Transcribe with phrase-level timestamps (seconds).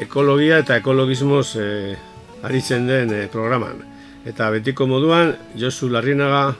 [0.00, 1.96] ekologia eta ekologismoz eh,
[2.42, 3.82] aritzen den eh, programan.
[4.26, 6.56] Eta betiko moduan, Josu Larrinaga,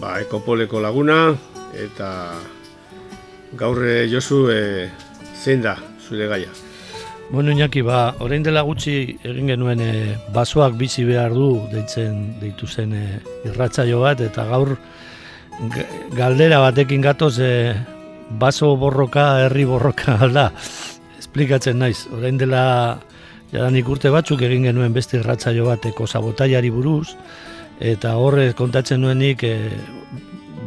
[0.00, 1.34] ba, ekopoleko laguna,
[1.74, 2.10] eta
[3.58, 4.86] gaur eh, Josu eh,
[5.34, 6.52] zein da zure gaia.
[7.30, 9.92] Bueno, Iñaki, ba, orain dela gutxi egin genuen e,
[10.34, 13.02] basoak bizi behar du deitzen deitu zen e,
[13.48, 14.76] irratsaio bat eta gaur
[16.14, 17.74] galdera batekin gatoz e,
[18.30, 20.52] baso borroka, herri borroka alda.
[21.36, 22.96] Esplikatzen naiz, orain dela
[23.50, 27.10] jadanik urte batzuk egin genuen beste irratsaio bat eko sabotaiari buruz
[27.84, 29.50] eta horre kontatzen nuenik e,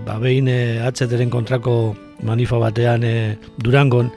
[0.06, 1.74] ba behin e, atzeteren kontrako
[2.22, 3.16] manifa batean e,
[3.58, 4.12] Durangon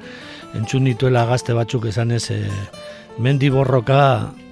[0.61, 2.39] entzun dituela gazte batzuk esanez e,
[3.17, 4.03] mendi borroka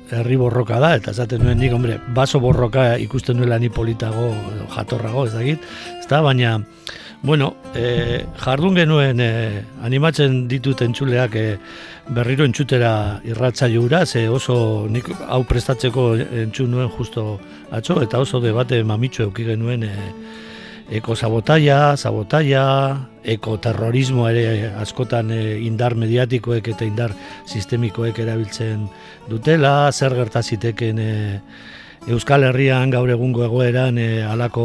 [0.09, 4.33] herri borroka da, eta esaten nuen nik, hombre, baso borroka ikusten nuela ni politago,
[4.73, 5.69] jatorrago, ez dakit,
[6.01, 6.57] ezta, baina,
[7.23, 11.47] bueno, e, jardun genuen e, animatzen ditut entzuleak e,
[12.09, 17.39] berriro entzutera irratzaio hura, ze oso nik hau prestatzeko entzun nuen justo
[17.71, 19.93] atzo, eta oso debate mamitxo euki genuen e,
[20.91, 22.65] eko sabotaia, sabotaia,
[23.23, 27.15] eko terrorismo ere askotan e, indar mediatikoek eta indar
[27.47, 28.89] sistemikoek erabiltzen
[29.29, 31.13] dutela, zer gerta ziteken e,
[32.09, 34.65] Euskal Herrian gaur egungo egoeran e, alako,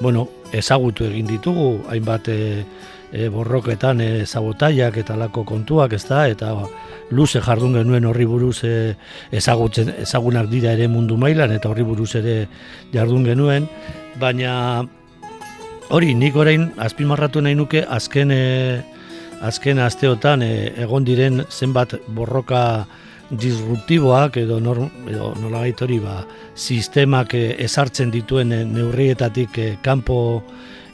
[0.00, 2.64] bueno, ezagutu egin ditugu, hainbat e,
[3.12, 6.52] e, borroketan e, sabotaiak eta alako kontuak, ez da, eta
[7.10, 8.74] luze jardun genuen horri buruz e,
[9.32, 12.38] ezagutzen, ezagunak dira ere mundu mailan eta horri buruz ere
[12.92, 13.68] jardun genuen,
[14.20, 14.84] baina
[15.90, 18.44] hori nik orain azpimarratu nahi nuke azken e,
[19.40, 22.86] azken asteotan e, egon diren zenbat borroka
[23.30, 26.22] disruptiboak edo, norm, edo nolabait hori ba,
[26.56, 30.42] sistemak e, ezartzen dituen e, neurrietatik e, kanpo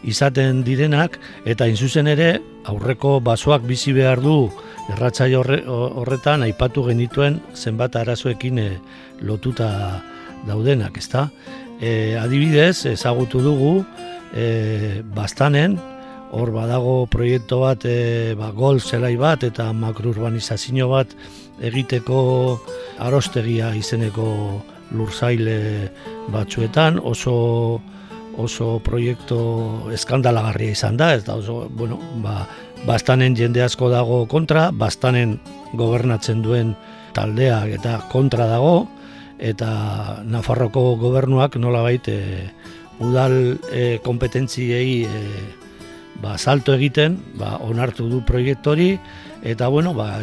[0.04, 1.18] izaten direnak
[1.48, 2.34] eta inzuzen ere
[2.68, 4.50] aurreko basoak bizi behar du
[4.92, 8.68] erratzai horre, horretan aipatu genituen zenbat arazoekin e,
[9.22, 9.70] lotuta
[10.48, 11.28] daudenak, ezta?
[11.80, 13.74] E, adibidez, ezagutu dugu
[14.34, 15.78] e, bastanen,
[16.34, 21.14] hor badago proiektu bat, e, ba, golf zelai bat eta makrourbanizazio bat
[21.62, 22.60] egiteko
[22.98, 24.28] arostegia izeneko
[24.94, 25.90] lurzaile
[26.32, 27.80] batzuetan, oso
[28.38, 29.38] oso proiektu
[29.94, 32.44] eskandalagarria izan da, ez da oso, bueno, ba,
[32.86, 35.38] bastanen jende asko dago kontra, bastanen
[35.78, 36.74] gobernatzen duen
[37.14, 38.88] taldeak eta kontra dago,
[39.38, 42.48] eta Nafarroko gobernuak nolabait e,
[43.02, 45.22] udal e, kompetentziei e,
[46.22, 48.94] ba, salto egiten, ba, onartu du proiektori,
[49.42, 50.16] eta bueno, ba,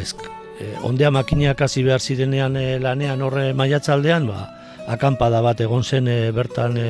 [0.62, 4.46] e, ondea makinak hasi behar zirenean e, lanean horre maiatzaldean, ba,
[4.92, 6.88] akampada bat egon zen e, bertan e,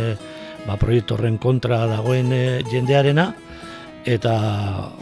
[0.68, 3.32] ba, proiektu horren kontra dagoen e, jendearena,
[4.06, 4.36] eta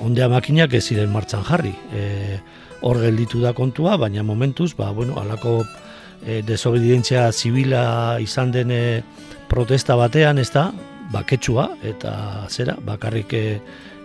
[0.03, 1.73] ondea makinak ez ziren martxan jarri.
[1.95, 2.39] E,
[2.85, 5.63] hor gelditu da kontua, baina momentuz, ba, bueno, alako
[6.23, 8.71] e, desobedientzia zibila izan den
[9.49, 10.69] protesta batean, ez da,
[11.11, 13.33] baketsua, eta zera, bakarrik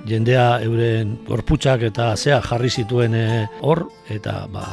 [0.09, 3.27] jendea euren gorputxak eta zea jarri zituen e,
[3.63, 4.67] hor, eta ba,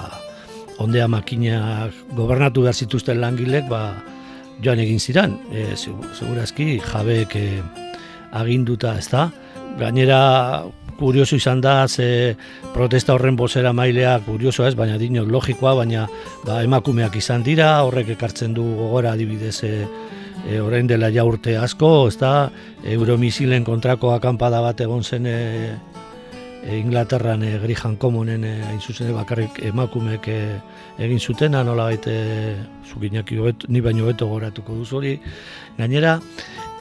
[0.81, 4.01] ondea makinak gobernatu behar zituzten langilek, ba,
[4.63, 7.47] joan egin ziren, e, segurazki jabeek e,
[8.37, 9.29] aginduta, ez da.
[9.79, 10.21] Gainera,
[11.01, 12.35] kurioso izan da, ze
[12.75, 16.07] protesta horren bozera mailea, kurioso ez, baina dinot logikoa, baina
[16.45, 19.73] ba, emakumeak izan dira, horrek ekartzen du gogora adibidez e,
[20.47, 22.49] e, orain dela ja urte asko, ez da,
[22.83, 25.38] Euromisilen kontrako akampada bat egon zen e,
[26.63, 30.39] e, Inglaterran e, Grijan Komunen e, hain zuzen bakarrik emakumeek e,
[31.01, 32.55] egin zutena, nola baita e,
[32.89, 33.31] zukinak
[33.67, 35.17] ni baino beto goratuko duzu hori.
[35.77, 36.19] Gainera,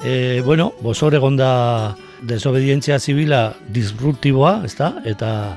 [0.05, 4.95] e, bueno, bosor egon da desobedientzia zibila disruptiboa, ezta?
[5.05, 5.57] Eta,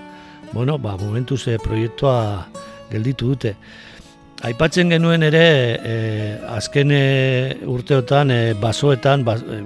[0.54, 2.48] bueno, ba, momentuz e, proiektua
[2.92, 3.56] gelditu dute.
[4.44, 5.44] Aipatzen genuen ere,
[5.80, 5.94] e,
[6.52, 7.04] azken e,
[7.72, 9.62] urteotan, e, basoetan, bas, e,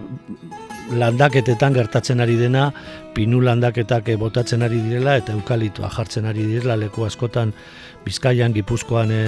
[0.93, 2.67] landaketetan gertatzen ari dena,
[3.15, 7.55] pinu landaketak e, botatzen ari direla eta eukalitoa jartzen ari direla leku askotan
[8.05, 9.23] Bizkaian, Gipuzkoan e,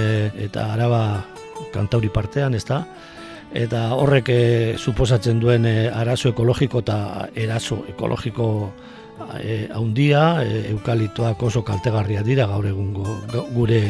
[0.45, 1.01] eta Araba
[1.73, 2.83] kantauri partean, ezta?
[3.49, 4.39] Eta horrek e,
[4.77, 6.99] suposatzen duen e, arazo ekologiko eta
[7.33, 8.47] eraso ekologiko
[9.41, 13.17] e, haundia, e, eukalitoak oso kaltegarria dira gaur egungo
[13.57, 13.83] gure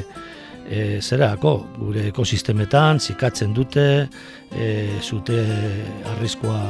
[0.69, 3.85] e, zerako, gure ekosistemetan, zikatzen dute,
[4.53, 4.69] e,
[5.01, 5.41] zute
[6.13, 6.61] arriskoa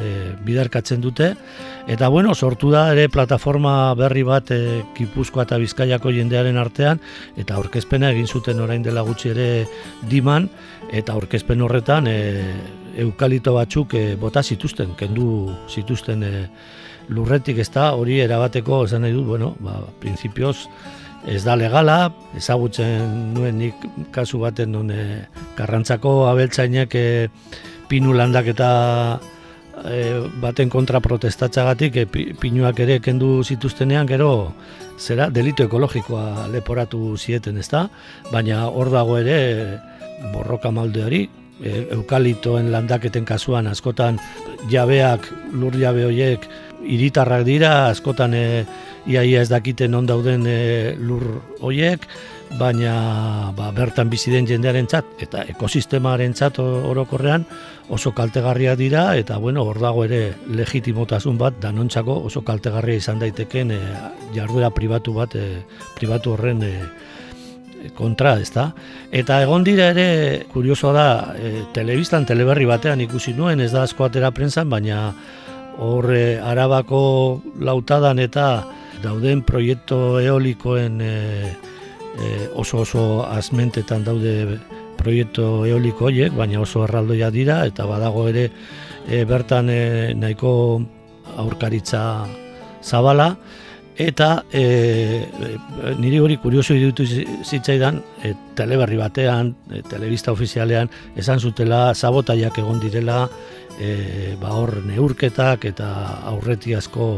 [0.00, 0.12] e,
[0.44, 1.32] bidarkatzen dute,
[1.88, 4.60] eta bueno, sortu da ere plataforma berri bat e,
[4.96, 7.00] Gipuzkoa eta Bizkaiako jendearen artean,
[7.38, 9.50] eta aurkezpena egin zuten orain dela gutxi ere
[10.10, 10.50] diman,
[10.92, 12.18] eta aurkezpen horretan e,
[13.06, 16.34] eukalito batzuk e, bota zituzten, kendu zituzten e,
[17.08, 20.56] lurretik ez da, hori erabateko, esan nahi dut, bueno, ba, prinsipioz,
[21.26, 25.26] ez da legala, ezagutzen nuen nik kasu baten non e,
[25.58, 27.06] karrantzako abeltzainek e,
[27.90, 28.70] pinu landak eta
[29.84, 32.06] e, baten kontra protestatzagatik e,
[32.40, 34.52] pinuak ere kendu zituztenean gero
[34.98, 37.88] zera delito ekologikoa leporatu zieten ez da,
[38.32, 39.40] baina hor dago ere
[40.32, 41.26] borroka maldeari,
[41.60, 44.20] e, eukalitoen landaketen kasuan askotan
[44.70, 46.46] jabeak, lur jabe horiek
[46.86, 48.46] iritarrak dira, askotan e,
[49.06, 51.24] iaia ez dakiten on dauden e, lur
[51.62, 52.06] hoiek,
[52.58, 57.44] baina ba, bertan bizi den jendearen txat, eta ekosistemaren txat orokorrean
[57.90, 60.20] oso kaltegarria dira, eta bueno, hor dago ere
[60.50, 63.80] legitimotasun bat, danontzako oso kaltegarria izan daiteken e,
[64.34, 65.62] jarduera pribatu bat, e,
[65.98, 66.72] pribatu horren e,
[67.94, 68.70] kontra, ez da?
[69.14, 71.08] Eta egon dira ere, kuriosoa da,
[71.38, 75.12] e, telebistan, teleberri batean ikusi nuen, ez da asko atera prensan, baina
[75.78, 78.46] horre arabako lautadan eta
[79.02, 81.12] dauden proiektu eolikoen e,
[82.16, 84.58] e, oso oso azmentetan daude
[84.96, 88.48] proiektu eoliko horiek, baina oso erraldoia dira eta badago ere
[89.08, 90.52] e, bertan e, nahiko
[91.36, 92.02] aurkaritza
[92.82, 93.34] zabala.
[93.96, 101.40] Eta e, e, niri hori kurioso irutu zitzaidan e, teleberri batean, e, telebista ofizialean esan
[101.40, 103.22] zutela sabotaiak egon direla
[103.80, 105.88] e, ba hor neurketak eta
[106.28, 107.08] aurretiazko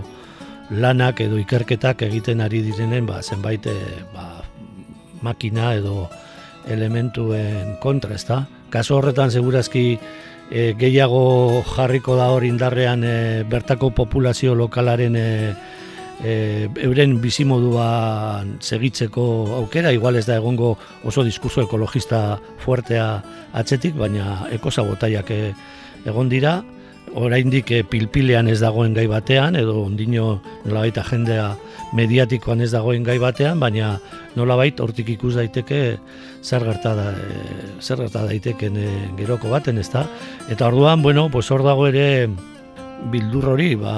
[0.71, 3.77] lanak edo ikerketak egiten ari direnen ba, zenbait e,
[4.15, 4.43] ba,
[5.23, 6.09] makina edo
[6.69, 8.45] elementuen kontra, ezta?
[8.71, 9.99] Kaso horretan segurazki
[10.51, 13.17] e, gehiago jarriko da hor indarrean e,
[13.49, 15.29] bertako populazio lokalaren e,
[16.21, 19.25] e, euren bizimoduan segitzeko
[19.63, 23.23] aukera, igual ez da egongo oso diskurso ekologista fuertea
[23.57, 25.43] atzetik, baina ekosabotaiak e,
[26.05, 26.59] egon dira,
[27.15, 31.55] oraindik eh, pilpilean ez dagoen gai batean edo ondino nolabait jendea
[31.97, 33.97] mediatikoan ez dagoen gai batean, baina
[34.37, 35.99] nolabait hortik ikus daiteke
[36.43, 37.41] zer gerta da e,
[37.81, 40.05] zer gerta daiteken e, geroko baten, ezta?
[40.51, 42.29] Eta orduan, bueno, pues hor dago ere
[43.13, 43.95] bildur hori, ba,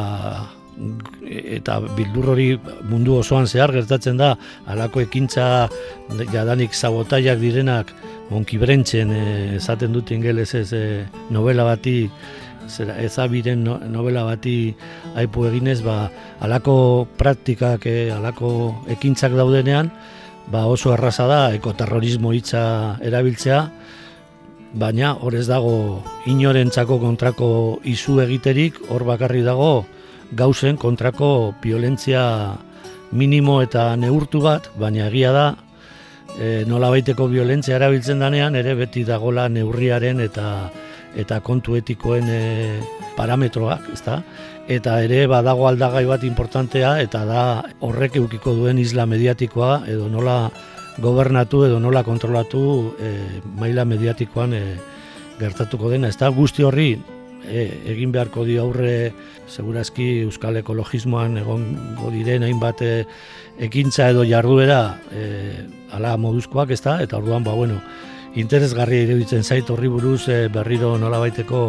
[1.30, 2.48] eta bildur hori
[2.88, 4.34] mundu osoan zehar gertatzen da
[4.70, 5.68] halako ekintza
[6.32, 7.92] jadanik sabotaiak direnak
[8.30, 9.10] Monki Brentzen
[9.58, 10.70] esaten dut ingeles ez
[11.34, 12.08] novela bati
[12.70, 14.74] zera, ezabiren novela bati
[15.18, 16.10] aipu eginez, ba,
[16.40, 18.50] alako praktikak, e, alako
[18.88, 19.90] ekintzak daudenean,
[20.50, 23.62] ba, oso erraza da ekoterrorismo hitza erabiltzea,
[24.72, 27.50] baina hor ez dago inorentzako kontrako
[27.84, 29.84] izu egiterik, hor bakarri dago
[30.32, 32.22] gauzen kontrako violentzia
[33.10, 35.46] minimo eta neurtu bat, baina egia da,
[36.38, 40.46] e, nola baiteko violentzia erabiltzen danean, ere beti dagola neurriaren eta
[41.18, 42.40] eta kontu etikoen e,
[43.16, 44.20] parametroak, ezta?
[44.70, 47.44] Eta ere badago aldagai bat importantea eta da
[47.80, 50.50] horrek eukiko duen isla mediatikoa edo nola
[51.00, 53.14] gobernatu edo nola kontrolatu e,
[53.58, 54.62] maila mediatikoan e,
[55.40, 56.10] gertatuko dena.
[56.12, 56.92] Ezta guzti horri
[57.48, 59.12] e, egin beharko dio aurre
[59.50, 62.92] segurazki euskal ekologismoan egongo diren hainbat e,
[63.66, 65.24] ekintza edo jarduera e,
[65.96, 67.00] ala moduzkoak, ezta?
[67.02, 67.80] Eta orduan ba bueno,
[68.34, 71.64] interesgarria iruditzen zait horri buruz e, berriro nolabaiteko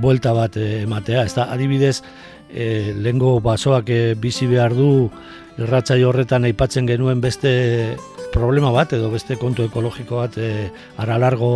[0.00, 1.24] buelta bat e, ematea.
[1.24, 2.02] Ez da, adibidez,
[2.50, 5.08] e, lengo basoak e, bizi behar du
[5.56, 7.96] irratzai horretan aipatzen genuen beste
[8.32, 10.68] problema bat edo beste kontu ekologiko bat e,
[11.00, 11.50] aralargo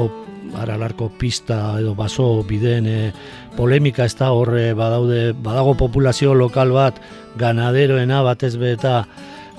[0.56, 3.00] aralarko pista edo baso bideen e,
[3.56, 7.00] polemika ez da horre badaude badago populazio lokal bat
[7.38, 9.04] ganaderoena batez be eta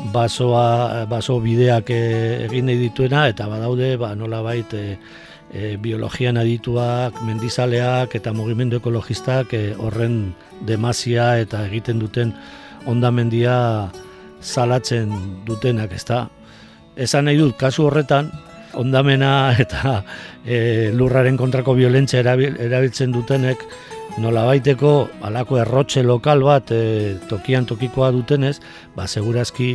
[0.10, 4.98] basoa, baso bideak eh, egin nahi dituena eta badaude ba, nola bait e,
[5.54, 10.34] e, biologian adituak, mendizaleak eta mugimendu ekologistak e, horren
[10.66, 12.34] demazia eta egiten duten
[12.90, 13.92] ondamendia
[14.42, 15.12] salatzen
[15.46, 16.26] dutenak, ezta?
[16.96, 18.32] Esan nahi dut, kasu horretan,
[18.74, 20.02] ondamena eta
[20.46, 23.66] e, lurraren kontrako violentzia erabiltzen dutenek,
[24.20, 28.58] nola baiteko alako errotxe lokal bat e, tokian tokikoa dutenez,
[28.96, 29.72] ba, segurazki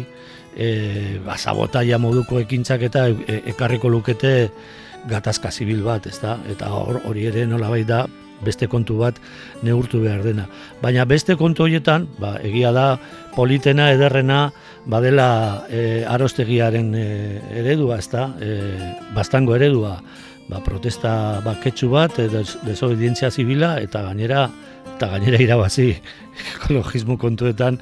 [0.57, 0.69] e,
[1.25, 4.51] ba, sabotaia moduko ekintzak eta e, ekarriko lukete
[5.09, 6.37] gatazka zibil bat, ezta?
[6.51, 8.05] Eta hori ere nolabait da
[8.45, 9.17] beste kontu bat
[9.65, 10.45] neurtu behar dena.
[10.83, 12.87] Baina beste kontu horietan, ba, egia da
[13.37, 14.51] politena ederrena
[14.85, 17.07] badela e, arostegiaren e,
[17.63, 18.29] eredua, ezta?
[18.41, 18.59] E,
[19.17, 19.97] bastango eredua,
[20.49, 22.29] ba, protesta baketsu bat, e,
[22.67, 24.49] desobedientzia zibila eta gainera
[24.97, 25.91] eta gainera irabazi
[26.57, 27.81] ekologismo kontuetan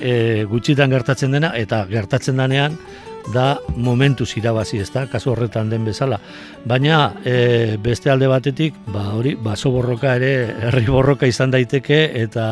[0.00, 2.78] e, gutxitan gertatzen dena eta gertatzen denean
[3.32, 6.18] da momentuz irabazi, ezta, kasu horretan den bezala.
[6.68, 10.32] Baina e, beste alde batetik, ba hori, baso borroka ere
[10.68, 12.48] herri borroka izan daiteke eta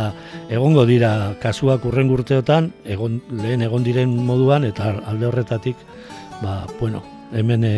[0.49, 5.77] egongo dira kasuak urren urteotan, egon, lehen egon diren moduan eta alde horretatik,
[6.41, 7.05] ba, bueno,
[7.37, 7.77] hemen e,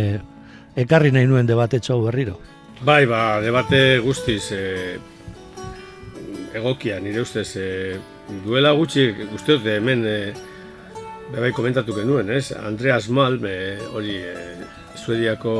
[0.76, 2.38] ekarri nahi nuen debate txau berriro.
[2.84, 4.64] Bai, ba, debate guztiz e,
[6.54, 7.68] egokia, nire ustez, e,
[8.44, 10.18] duela gutxi, uste dut hemen e,
[11.24, 12.52] Bebai komentatu genuen, ez?
[12.52, 13.38] Andreas Mal,
[13.96, 14.34] hori e,
[15.00, 15.54] Suediako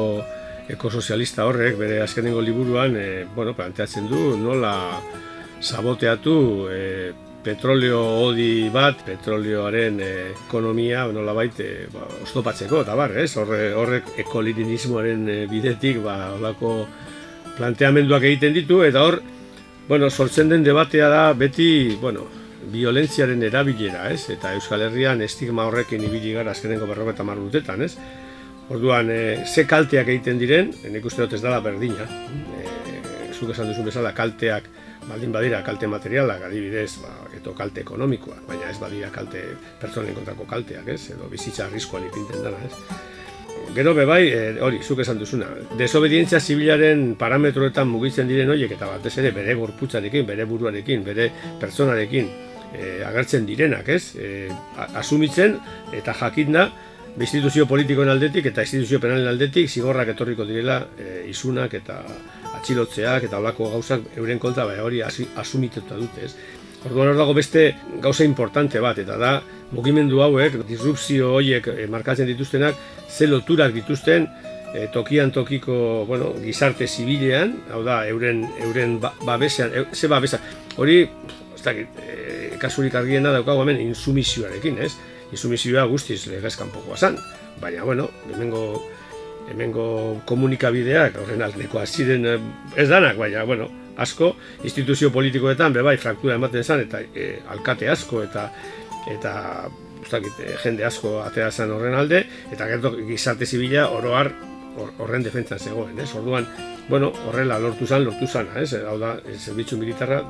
[0.71, 4.75] ekosozialista horrek, bere azkenengo liburuan, e, bueno, planteatzen du, nola
[5.65, 6.37] saboteatu
[6.71, 6.81] e,
[7.45, 13.31] petrolio odi bat, petrolioaren e, ekonomia, nola baite, ba, oztopatzeko, eta bar, ez?
[13.41, 16.77] Horre, horrek ekolininismoaren e, bidetik, ba, olako
[17.59, 19.21] planteamenduak egiten ditu, eta hor,
[19.89, 21.69] bueno, sortzen den debatea da, beti,
[22.01, 22.27] bueno,
[22.73, 24.31] violentziaren erabilera, ez?
[24.33, 27.93] Eta Euskal Herrian estigma horrekin ibili gara azkenengo berroketa marrutetan, ez?
[28.73, 32.09] Orduan, e, ze kalteak egiten diren, nik uste dut ez dala berdina.
[32.09, 32.65] E,
[33.35, 34.71] zuk esan duzun bezala kalteak,
[35.09, 39.43] baldin badira kalte materialak, adibidez, ba, eto kalte ekonomikoa, baina ez badira kalte
[39.81, 41.11] pertsonen kontrako kalteak, ez?
[41.15, 43.01] Edo bizitza arriskoan ipinten dara, ez?
[43.75, 49.17] Gero bebai, e, hori, zuk esan duzuna, desobedientzia zibilaren parametroetan mugitzen diren horiek eta batez
[49.23, 51.31] ere bere gorputzarekin, bere buruarekin, bere
[51.61, 52.29] pertsonarekin,
[52.75, 54.15] e, agertzen direnak, ez?
[54.17, 54.49] E,
[55.01, 55.59] asumitzen
[55.95, 56.69] eta jakinda
[57.21, 62.01] instituzio politikoen aldetik eta instituzio penalen aldetik zigorrak etorriko direla e, isunak eta
[62.59, 66.35] atxilotzeak eta olako gauzak euren kontra bai hori asumituta dute, ez?
[66.85, 67.69] Orduan hor dago beste
[68.03, 69.37] gauza importante bat eta da
[69.73, 72.75] mugimendu hauek disrupzio horiek e, markatzen dituztenak
[73.09, 74.27] ze loturak dituzten
[74.75, 80.43] e, tokian tokiko bueno, gizarte zibilean, hau da euren euren ba, babesean, e, ze babesa.
[80.77, 81.05] Hori,
[81.55, 82.05] ez dakit,
[82.59, 84.97] kasurik argiena daukago hemen insumisioarekin, ez?
[85.35, 87.19] Insumisioa guztiz legezkan pokoa zan,
[87.61, 88.65] baina, bueno, hemengo,
[89.51, 89.87] hemengo
[90.29, 92.39] komunikabideak, horren aldekoa ziren eh,
[92.77, 93.69] ez danak, baina, bueno,
[94.01, 98.49] asko, instituzio politikoetan, bebai, fraktura ematen zan, eta e, alkate asko, eta,
[99.11, 99.35] eta,
[100.05, 104.33] ustakit, eh, jende asko atea zan horren alde, eta gertu gizarte zibila oroar
[104.99, 106.11] horren defentzan zegoen, ez?
[106.19, 106.47] Orduan,
[106.89, 108.73] bueno, horrela lortu zan, lortu zana, ez?
[108.75, 110.23] Hau da, zerbitzu militarra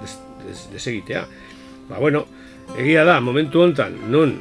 [0.73, 1.25] desegitea.
[1.25, 1.53] Des,
[1.85, 2.23] Ba, bueno,
[2.81, 4.39] egia da, momentu hontan, non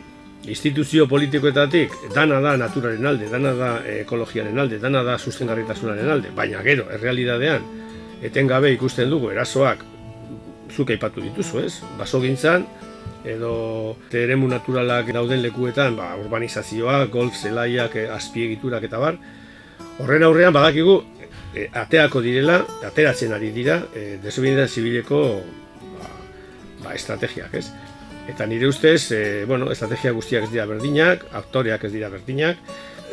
[0.48, 3.72] instituzio politikoetatik dana da naturaren alde, dana da
[4.02, 7.64] ekologiaren alde, dana da sustengarritasunaren alde, baina gero, errealidadean,
[8.24, 9.86] etengabe ikusten dugu, erasoak
[10.74, 11.74] zuk aipatu dituzu, ez?
[12.00, 12.66] Baso gintzan,
[13.24, 19.20] edo teremu naturalak dauden lekuetan, ba, urbanizazioa, golf, zelaiak, azpiegiturak eta bar,
[20.04, 21.00] horren aurrean badakigu,
[21.56, 24.20] e, ateako direla, ateratzen ari dira, e,
[24.68, 25.24] zibileko
[26.84, 27.70] ba, estrategiak, ez?
[28.28, 32.60] Eta nire ustez, e, bueno, estrategia guztiak ez dira berdinak, aktoreak ez dira berdinak.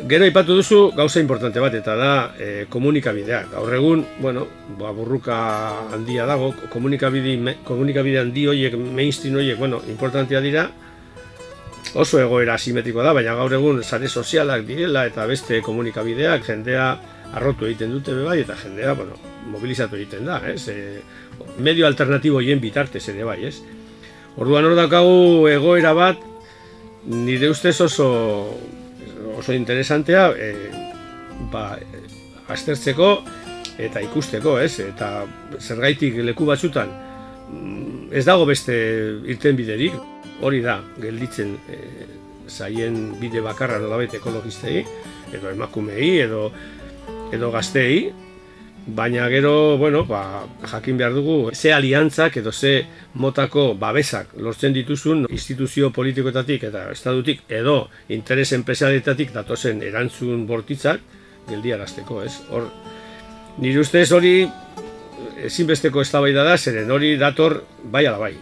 [0.07, 3.51] Gero ipatu duzu gauza importante bat, eta da e, komunikabideak.
[3.51, 4.47] Gaur egun, bueno,
[4.79, 5.35] ba, burruka
[5.93, 10.69] handia dago, komunikabide, komunikabide handi horiek, mainstream horiek, bueno, importantea dira,
[11.93, 16.85] oso egoera asimetriko da, baina gaur egun sare sozialak direla eta beste komunikabideak jendea
[17.35, 19.19] arrotu egiten dute bai eta jendea, bueno,
[19.51, 20.67] mobilizatu egiten da, ez?
[20.71, 21.01] E,
[21.59, 23.59] medio alternatibo hien bitartez ere bai, ez?
[24.39, 26.21] Orduan hor daukagu egoera bat,
[27.05, 28.07] nire ustez oso
[29.37, 30.49] oso interesantea, e,
[31.51, 31.75] ba,
[32.53, 33.11] aztertzeko
[33.81, 34.79] eta ikusteko, ez?
[34.83, 35.25] Eta
[35.59, 38.75] zergaitik leku batzutan mm, ez dago beste
[39.33, 39.97] irten biderik,
[40.41, 41.79] hori da, gelditzen e,
[42.51, 44.83] zaien bide bakarra nolabait ekologistei,
[45.33, 46.49] edo emakumei, edo,
[47.33, 48.11] edo gaztei,
[48.87, 55.27] Baina gero, bueno, ba, jakin behar dugu, ze aliantzak edo ze motako babesak lortzen dituzun
[55.29, 61.01] instituzio politikoetatik eta estadutik edo interes enpresarietatik datozen erantzun bortitzak
[61.47, 62.33] geldiarazteko, ez?
[62.49, 62.71] Hor,
[63.61, 64.49] nire ustez hori
[65.45, 68.33] ezinbesteko eztabaida da, zeren hori dator bai ala bai.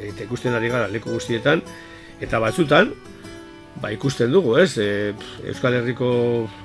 [0.00, 1.60] Eta ikusten ari gara leku guztietan,
[2.24, 2.94] eta batzutan,
[3.82, 4.78] ba ikusten dugu, ez?
[4.78, 5.12] E,
[5.52, 6.10] Euskal Herriko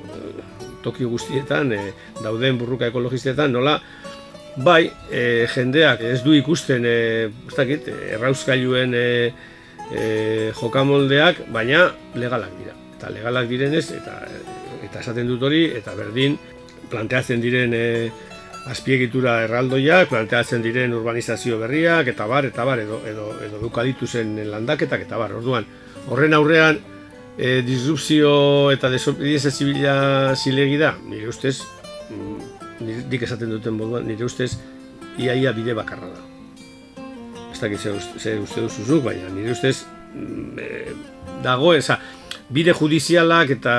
[0.08, 1.94] e, toki guztietan, e,
[2.24, 3.80] dauden burruka ekologistetan, nola,
[4.64, 9.08] bai, e, jendeak ez du ikusten, e, ez dakit, errauskailuen e,
[9.92, 10.04] e,
[10.60, 12.76] jokamoldeak, baina legalak dira.
[12.98, 14.18] Eta legalak direnez, eta,
[14.84, 16.38] eta esaten dut hori, eta berdin,
[16.90, 17.86] planteatzen diren e,
[18.70, 24.36] azpiegitura erraldoiak, planteatzen diren urbanizazio berriak, eta bar, eta bar, edo, edo, edo dukaditu zen
[24.50, 25.68] landaketak, eta bar, orduan,
[26.10, 26.80] horren aurrean,
[27.40, 29.96] e, disrupzio eta desobedientzia zibila
[30.36, 31.62] zilegi da, nire ustez,
[32.12, 34.52] mm, dik esaten duten moduan, nire ustez,
[35.18, 36.26] iaia bide bakarra da.
[37.50, 40.98] Ez dakit ze, ze uste duzuzuk, baina nire ustez, mm, e,
[41.44, 41.82] dagoen,
[42.50, 43.76] bide judizialak eta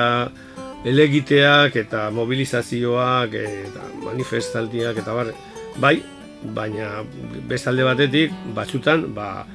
[0.87, 5.33] elegiteak eta mobilizazioak eta manifestaldiak eta bar,
[5.77, 5.99] bai,
[6.41, 7.03] baina
[7.49, 9.45] bestalde batetik batzutan ba,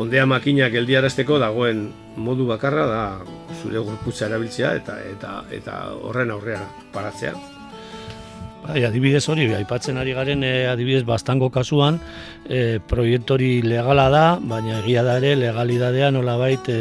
[0.00, 1.90] ondea makinak geldiarazteko dagoen
[2.20, 3.04] modu bakarra da
[3.62, 7.34] zure gorputza erabiltzea eta eta eta horren aurrean paratzea.
[8.60, 11.96] Bai, adibidez hori, aipatzen ari garen e, adibidez bastango kasuan,
[12.44, 16.80] e, proiektori legala da, baina egia da ere legalidadea nolabait e,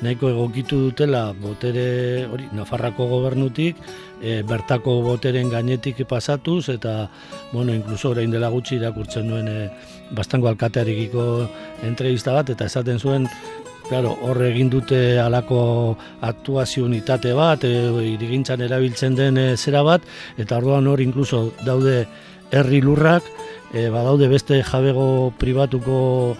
[0.00, 3.82] nahiko egokitu dutela botere hori Nafarrako gobernutik,
[4.22, 7.08] e, bertako boteren gainetik pasatuz eta
[7.52, 9.58] bueno, incluso orain dela gutxi irakurtzen duen e,
[10.14, 11.24] bastango alkatearekiko
[11.86, 13.28] entrevista bat eta esaten zuen
[13.88, 17.70] Claro, hor egin dute halako aktuazio unitate bat, e,
[18.10, 20.04] irigintzan erabiltzen den e, zera bat,
[20.36, 22.02] eta orduan hor inkluso daude
[22.52, 23.24] herri lurrak,
[23.72, 26.36] e, badaude beste jabego pribatuko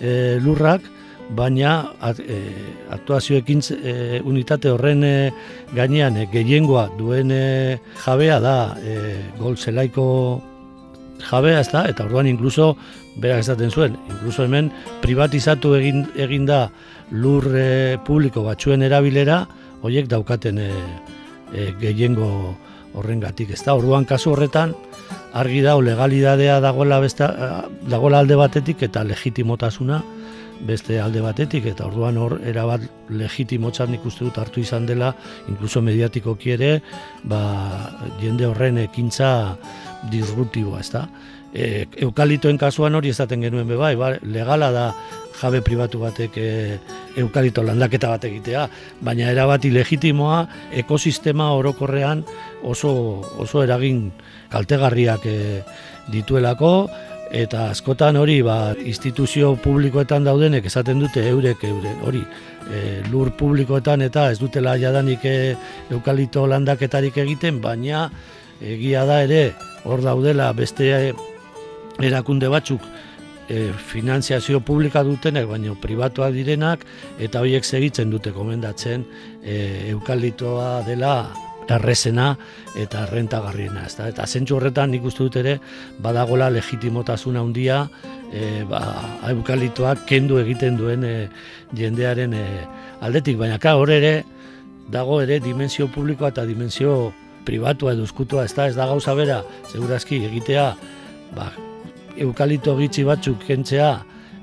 [0.00, 0.88] e, lurrak,
[1.36, 2.40] baina at, e,
[2.96, 5.14] aktuazioekin e, unitate horren e,
[5.76, 9.00] gainean e, gehiengoa duen e, jabea da e,
[9.36, 10.06] gol zelaiko
[11.22, 12.74] jabea ez da, eta orduan inkluso
[13.16, 14.70] berak esaten zuen, inkluso hemen
[15.02, 16.66] privatizatu egin, egin da
[17.10, 19.44] lur e, publiko batzuen erabilera,
[19.82, 20.70] horiek daukaten e,
[21.52, 22.28] e, gehiengo
[22.96, 23.52] horren gatik.
[23.52, 24.74] Ez da, orduan kasu horretan,
[25.36, 27.30] argi dau legalidadea dagoela, besta,
[27.88, 30.02] dagoela alde batetik eta legitimotasuna
[30.64, 35.12] beste alde batetik, eta orduan hor erabat legitimotzat nik uste dut hartu izan dela,
[35.50, 36.70] inkluso mediatikoki ere,
[37.24, 37.40] ba,
[38.22, 39.28] jende horren ekintza
[40.10, 41.06] disruptiboa, ez da?
[41.56, 44.86] E, eukalitoen kasuan hori ezaten genuen bebai, ba, legala da
[45.40, 46.50] jabe pribatu batek e,
[47.20, 48.66] eukalito landaketa bat egitea,
[49.04, 50.42] baina erabati legitimoa
[50.84, 52.24] ekosistema orokorrean
[52.64, 52.92] oso,
[53.40, 54.10] oso eragin
[54.52, 55.36] kaltegarriak e,
[56.12, 56.72] dituelako,
[57.36, 64.04] eta askotan hori ba, instituzio publikoetan daudenek esaten dute eurek eure hori e, lur publikoetan
[64.06, 65.56] eta ez dutela jadanik e,
[65.90, 68.10] eukalito landaketarik egiten, baina
[68.60, 70.90] egia da ere hor daudela beste
[72.02, 72.82] erakunde batzuk
[73.48, 76.84] e, finanziazio publika dutenek, baina pribatuak direnak,
[77.18, 79.04] eta horiek segitzen dute komendatzen
[79.42, 81.16] e, eukalitoa dela
[81.66, 82.36] errezena
[82.78, 83.86] eta rentagarriena.
[83.86, 85.58] Ez Eta zentsu horretan nik uste dut ere
[85.98, 87.80] badagola legitimotasuna handia
[88.32, 88.80] e, ba,
[89.32, 91.28] eukalitoak kendu egiten duen e,
[91.74, 92.46] jendearen e,
[93.00, 93.38] aldetik.
[93.38, 94.22] Baina ka hor ere
[94.90, 97.12] dago ere dimensio publikoa eta dimensio
[97.46, 100.66] pribatua edo eskutua, ez da, ez da gauza bera, segurazki egitea,
[101.36, 101.50] ba,
[102.18, 103.90] eukalito gitxi batzuk kentzea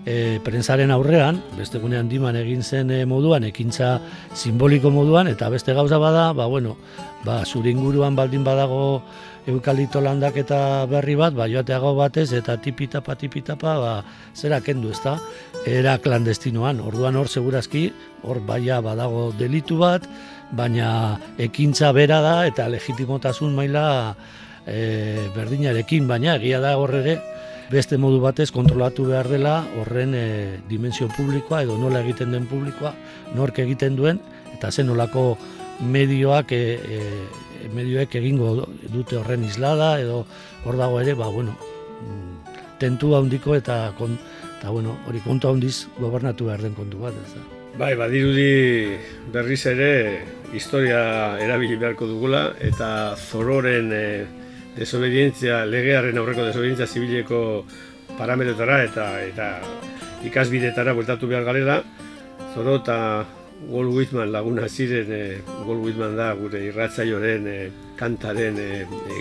[0.06, 3.98] e, prensaren aurrean, beste gunean diman egin zen e, moduan, ekintza
[4.36, 6.78] simboliko moduan, eta beste gauza bada, ba, bueno,
[7.26, 9.02] ba, zure inguruan baldin badago
[9.48, 13.94] eukalito landak eta berri bat, ba, joateago batez, eta tipitapa, tipitapa, ba,
[14.36, 15.18] zera kendu, ez da?
[15.68, 17.90] Era klandestinoan, orduan hor segurazki,
[18.24, 20.08] hor baia badago delitu bat,
[20.54, 23.86] baina ekintza bera da, eta legitimotasun maila
[24.68, 27.18] e, berdinarekin, baina egia da hor ere,
[27.74, 30.26] beste modu batez kontrolatu behar dela horren e,
[30.70, 32.94] dimensio publikoa edo nola egiten den publikoa,
[33.38, 34.22] nork egiten duen,
[34.54, 35.34] eta zen nolako
[35.82, 37.02] medioak e, e,
[37.74, 38.54] medioek egingo
[38.94, 40.24] dute horren islada edo
[40.68, 41.58] hor dago ere, ba, bueno,
[42.04, 44.20] mm, tentu handiko eta, kon,
[44.60, 47.63] eta bueno, hori kontu handiz gobernatu behar den kontu bat, ez da.
[47.74, 49.00] Bai, badirudi
[49.34, 50.22] berriz ere
[50.54, 54.04] historia erabili beharko dugula eta zororen e,
[54.76, 57.40] desobedientzia, legearen aurreko desobedientzia zibileko
[58.20, 59.48] parametrotara eta eta
[60.30, 61.80] ikasbidetara bueltatu behar garela.
[62.54, 63.00] Zoro eta
[63.72, 67.58] Gol Whitman laguna ziren, e, Gol Whitman da gure irratzaioren e,
[67.98, 68.70] kantaren e,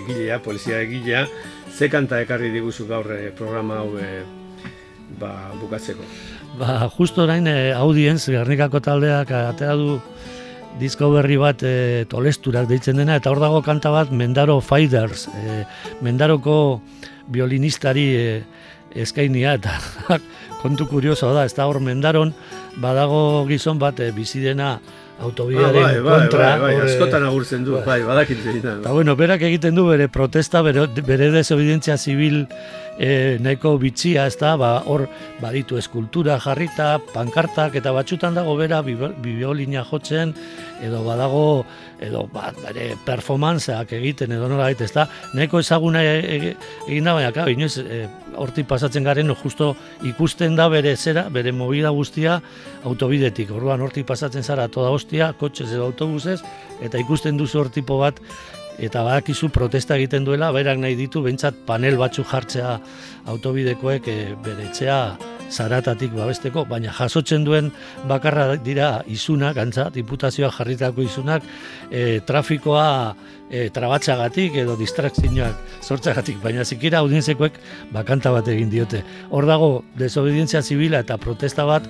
[0.02, 1.24] egilea, polizia egilea.
[1.72, 4.12] Ze kanta ekarri diguzu gaur programa hau e,
[5.16, 6.04] ba, bukatzeko?
[6.58, 9.96] Ba, justo orain e, audienz, Gernikako taldeak atera du
[10.80, 15.62] disko berri bat e, tolesturak deitzen dena, eta hor dago kanta bat Mendaro Fighters, e,
[16.04, 16.56] Mendaroko
[17.32, 18.26] violinistari e,
[18.92, 19.78] eskainia, eta
[20.62, 22.34] kontu kurioso da, ez da hor Mendaron,
[22.82, 24.76] badago gizon bat e, bizidena
[25.22, 26.46] autobidearen ah, bai, bai, kontra.
[26.48, 30.08] Bai, bai, bai, askotan agurtzen du, bai, bai badakit Eta bueno, berak egiten du bere
[30.08, 32.46] protesta, bere, bere desobedientzia zibil
[32.98, 35.06] e, nahiko bitxia, ez da, ba, hor
[35.40, 40.34] baditu eskultura jarrita, pankartak, eta batxutan dago bera biolina jotzen,
[40.82, 41.64] edo badago,
[42.02, 46.56] edo bat, bere performanceak egiten, edo nola ez da, nahiko ezaguna e, e,
[46.88, 49.74] egin da, baina, inoiz, e, hortik pasatzen garen, justo
[50.08, 52.40] ikusten da bere zera, bere movida guztia
[52.88, 56.40] autobidetik, orduan hortik pasatzen zara toda hostia, kotxez edo autobusez,
[56.82, 58.20] eta ikusten duzu hortipo bat,
[58.78, 62.78] eta badakizu protesta egiten duela, berak nahi ditu, bentsat panel batzu jartzea
[63.32, 64.98] autobidekoek e, bere etxea
[65.52, 67.70] zaratatik babesteko, baina jasotzen duen
[68.08, 71.44] bakarra dira izunak, antza, diputazioa jarritako izunak,
[71.90, 72.86] e, trafikoa
[73.50, 77.60] e, trabatxagatik edo distrakzioak sortzagatik, baina zikira audientzekoek
[77.92, 79.04] bakanta bat egin diote.
[79.30, 81.88] Hor dago, desobedientzia zibila eta protesta bat,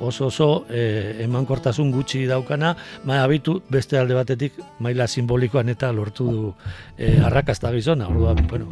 [0.00, 6.30] oso oso e, emankortasun gutxi daukana, ma abitu beste alde batetik maila simbolikoan eta lortu
[6.30, 6.54] du
[6.96, 8.68] e, arrakasta gizona, orduan, bueno.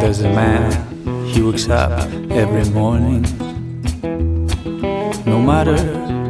[0.00, 0.70] There's a man,
[1.28, 1.92] he wakes up
[2.30, 3.24] every morning.
[5.24, 5.78] No matter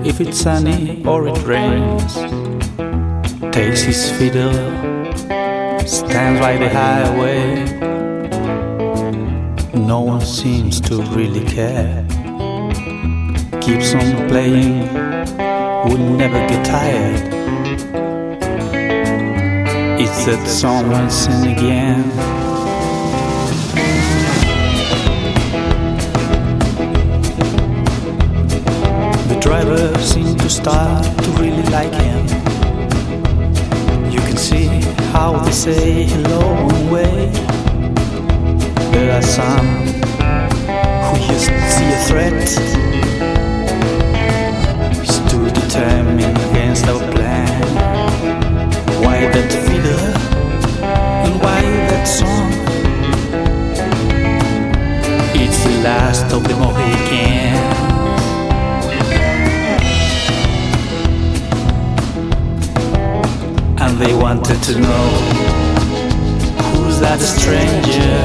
[0.04, 2.14] if it's sunny or it rains.
[3.52, 4.83] Takes his fiddle
[5.86, 7.64] stands by the highway.
[9.74, 12.04] No one seems to really care.
[13.60, 14.80] Keeps on playing,
[15.88, 17.20] would never get tired.
[20.00, 22.08] It's that someone sin again.
[29.28, 32.53] The driver seemed to start to really like him.
[35.14, 37.32] How they say hello and wave.
[38.90, 39.68] There are some
[41.06, 42.48] who just see a threat.
[45.06, 47.48] Stood determined against our plan.
[49.04, 50.04] Why that feeder
[51.24, 52.50] and why that song?
[55.40, 57.73] It's the last of the Mohicans.
[63.94, 65.06] And they wanted to know
[66.72, 68.24] who's that stranger?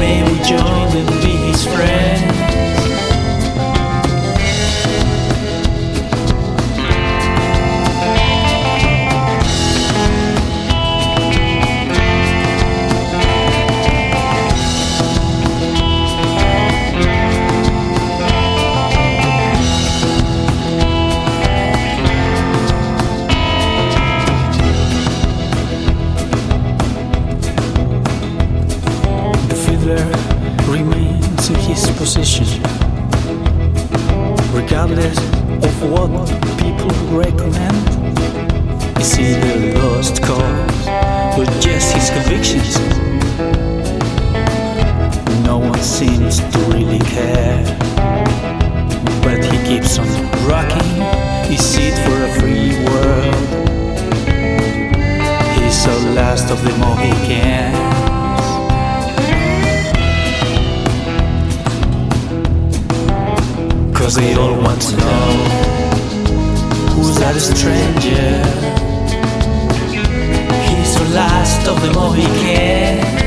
[0.00, 1.97] May we join and be his friend?
[31.98, 32.62] Position.
[34.52, 35.18] Regardless
[35.62, 36.10] of what
[36.58, 37.76] people recommend,
[38.98, 40.88] is he the lost cause
[41.38, 42.78] or just his convictions?
[45.44, 47.62] No one seems to really care,
[49.22, 50.08] but he keeps on
[50.48, 50.90] rocking
[51.50, 53.34] his seat for a free world.
[55.56, 58.07] He's the last of the Mohicans.
[63.98, 65.28] Cause they all want to know
[66.94, 68.42] Who's that stranger.
[70.68, 73.17] He's the last of the Mohicans